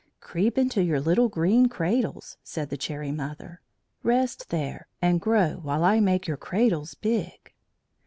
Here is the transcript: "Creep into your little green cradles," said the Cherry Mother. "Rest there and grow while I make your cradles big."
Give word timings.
"Creep 0.19 0.57
into 0.57 0.81
your 0.81 0.99
little 0.99 1.29
green 1.29 1.67
cradles," 1.67 2.35
said 2.43 2.71
the 2.71 2.75
Cherry 2.75 3.11
Mother. 3.11 3.61
"Rest 4.01 4.49
there 4.49 4.87
and 4.99 5.21
grow 5.21 5.59
while 5.61 5.83
I 5.83 5.99
make 5.99 6.25
your 6.25 6.37
cradles 6.37 6.95
big." 6.95 7.53